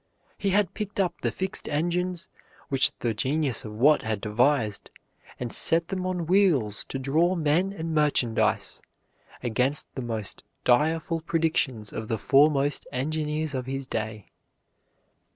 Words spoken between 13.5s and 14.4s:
of his day.